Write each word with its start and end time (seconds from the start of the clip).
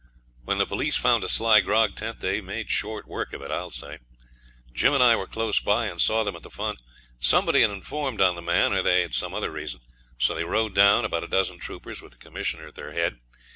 When 0.45 0.57
the 0.57 0.65
police 0.65 0.97
found 0.97 1.23
a 1.23 1.29
sly 1.29 1.59
grog 1.61 1.95
tent 1.95 2.21
they 2.21 2.41
made 2.41 2.71
short 2.71 3.07
work 3.07 3.33
of 3.33 3.43
it, 3.43 3.51
I 3.51 3.61
will 3.61 3.69
say. 3.69 3.99
Jim 4.73 4.95
and 4.95 5.03
I 5.03 5.15
were 5.15 5.27
close 5.27 5.59
by, 5.59 5.85
and 5.85 6.01
saw 6.01 6.23
them 6.23 6.35
at 6.35 6.41
the 6.41 6.49
fun. 6.49 6.77
Somebody 7.19 7.61
had 7.61 7.69
informed 7.69 8.19
on 8.19 8.33
the 8.33 8.41
man, 8.41 8.73
or 8.73 8.81
they 8.81 9.03
had 9.03 9.13
some 9.13 9.35
other 9.35 9.51
reason; 9.51 9.81
so 10.17 10.33
they 10.33 10.43
rode 10.43 10.73
down, 10.73 11.05
about 11.05 11.23
a 11.23 11.27
dozen 11.27 11.59
troopers, 11.59 12.01
with 12.01 12.13
the 12.13 12.17
Commissioner 12.17 12.69
at 12.69 12.73
their 12.73 12.93
head. 12.93 13.19